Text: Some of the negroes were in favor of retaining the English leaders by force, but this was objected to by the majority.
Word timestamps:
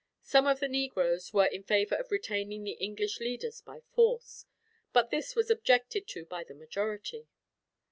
Some 0.23 0.47
of 0.47 0.59
the 0.59 0.67
negroes 0.67 1.31
were 1.31 1.45
in 1.45 1.61
favor 1.61 1.93
of 1.93 2.09
retaining 2.09 2.63
the 2.63 2.71
English 2.71 3.19
leaders 3.19 3.61
by 3.61 3.81
force, 3.81 4.47
but 4.93 5.11
this 5.11 5.35
was 5.35 5.51
objected 5.51 6.07
to 6.07 6.25
by 6.25 6.43
the 6.43 6.55
majority. 6.55 7.27